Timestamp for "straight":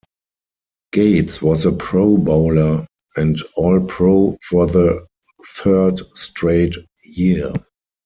6.15-6.73